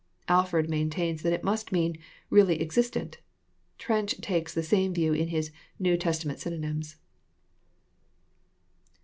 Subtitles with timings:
[0.27, 1.95] Alford maintains that it must mean"
[2.31, 3.19] really existent.*'
[3.77, 5.51] Trench takes the same view in his"
[5.87, 6.95] New Testament Synonyms.